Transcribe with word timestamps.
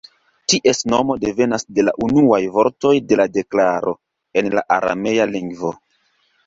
Ties 0.51 0.79
nomo 0.93 1.17
devenas 1.23 1.67
de 1.75 1.85
la 1.85 1.93
unuaj 2.07 2.41
vortoj 2.57 2.95
de 3.11 3.21
la 3.23 3.29
deklaro 3.37 3.95
en 4.43 4.53
la 4.59 4.69
aramea 4.79 5.31
lingvo. 5.37 5.79